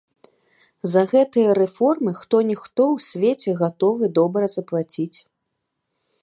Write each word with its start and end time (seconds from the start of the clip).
За 0.93 1.01
гэтыя 1.11 1.49
рэформы 1.59 2.11
хто-ніхто 2.21 2.83
ў 2.87 2.97
свеце 3.09 3.51
гатовы 3.61 4.05
добра 4.17 4.45
заплаціць. 4.57 5.17